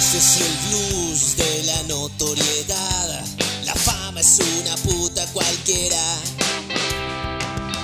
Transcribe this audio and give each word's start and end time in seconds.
No 0.00 0.06
sé 0.06 0.18
si 0.18 0.42
el 0.42 0.56
blues 0.66 1.36
de 1.36 1.62
la 1.64 1.82
notoriedad, 1.82 3.22
la 3.66 3.74
fama 3.74 4.22
es 4.22 4.38
una 4.58 4.74
puta 4.76 5.26
cualquiera. 5.26 6.02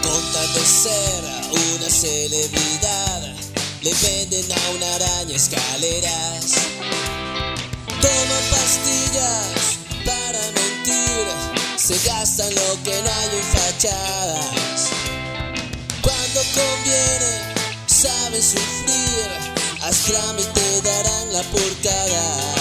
Con 0.02 0.32
tal 0.32 0.54
de 0.54 0.64
ser 0.64 1.24
una 1.50 1.90
celebridad, 1.90 3.34
le 3.82 3.92
venden 3.92 4.46
a 4.50 4.70
una 4.70 4.94
araña 4.94 5.36
escaleras. 5.36 6.54
Toma 8.00 8.38
pastillas 8.50 9.76
para 10.06 10.40
mentir, 10.52 11.26
se 11.76 11.98
gastan 12.08 12.48
lo 12.54 12.82
que 12.82 13.02
no 13.02 13.10
hay 13.10 13.28
en 13.36 13.44
fachadas. 13.60 14.88
Cuando 16.00 16.40
conviene, 16.54 17.42
saben 17.86 18.42
sufrir 18.42 19.05
Astram 19.86 20.36
y 20.36 20.42
te 20.42 20.82
darán 20.82 21.32
la 21.32 21.42
portada. 21.42 22.54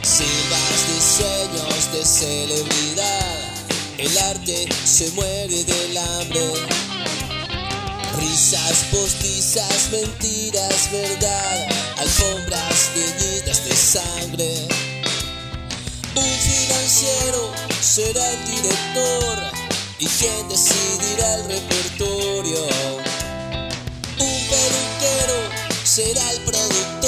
Silbas 0.00 0.80
de 0.88 0.98
sueños 0.98 1.92
de 1.92 2.04
celebridad, 2.06 3.36
el 3.98 4.16
arte 4.16 4.66
se 4.86 5.10
muere 5.10 5.62
del 5.62 5.98
hambre. 5.98 6.52
Risas 8.16 8.86
postizas, 8.90 9.90
mentiras, 9.92 10.90
verdad, 10.90 11.68
alfombras 11.98 12.88
teñidas 12.94 13.62
de 13.66 13.76
sangre. 13.76 14.68
Un 16.14 16.32
financiero 16.48 17.52
será 17.82 18.26
el 18.26 18.44
director 18.46 19.38
y 19.98 20.06
quien 20.06 20.48
decidirá 20.48 21.34
el 21.34 21.44
repertorio. 21.44 22.89
Será 25.90 26.30
el 26.30 26.40
productor, 26.42 26.99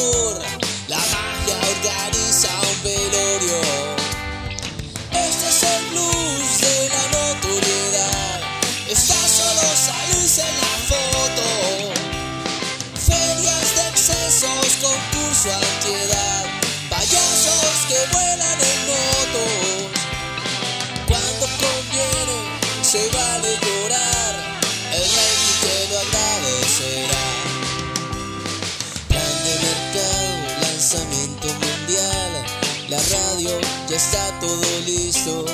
la 32.93 32.99
radio 32.99 33.59
ya 33.89 33.97
está 33.97 34.39
todo 34.39 34.81
listo. 34.85 35.47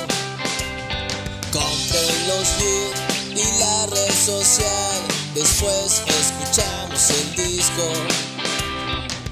Compren 1.53 2.17
los 2.27 2.47
views 2.59 2.97
y 3.33 3.59
la 3.59 3.85
red 3.85 4.13
social, 4.25 4.99
después 5.33 6.01
escuchamos 6.19 7.09
el 7.11 7.35
disco. 7.35 7.85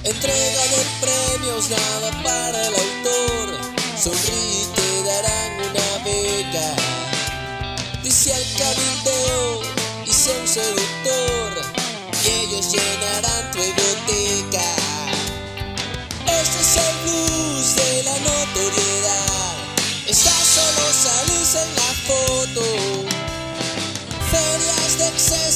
Entrega 0.06 0.64
de 0.74 0.82
premios, 1.02 1.70
nada 1.70 2.24
para 2.24 2.68
el 2.68 2.76
autor, 2.76 3.46
sonríe 4.02 4.62
y 4.62 4.68
te 4.78 5.04
darán 5.04 5.52
una 5.70 6.04
beca. 6.06 6.68
Dice 8.04 8.34
al 8.34 8.46
cabildeo 8.58 9.62
sé 10.06 10.32
un 10.40 10.48
seductor 10.48 11.52
y 12.24 12.30
ellos 12.30 12.72
llenarán 12.72 13.52
tu 13.52 13.60
egoteca. 13.60 14.27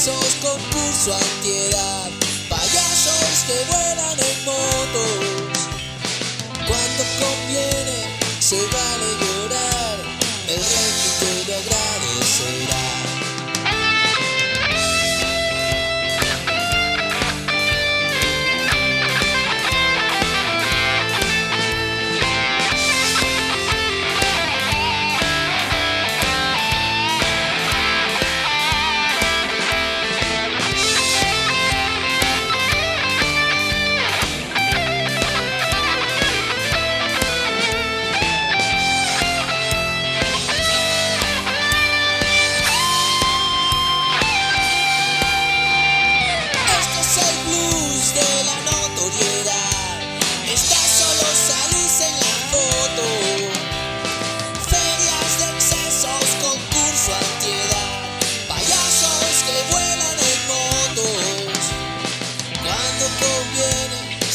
Excesos, 0.01 0.35
concurso 0.41 1.13
antiedad, 1.13 2.00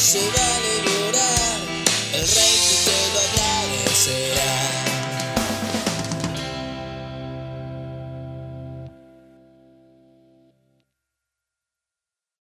should 0.06 0.38
I? 0.38 0.45